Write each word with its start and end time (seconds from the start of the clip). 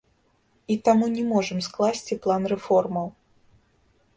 І 0.75 0.77
таму 0.87 1.09
не 1.17 1.25
можам 1.31 1.59
скласці 1.67 2.17
план 2.25 2.41
рэформаў. 2.55 3.07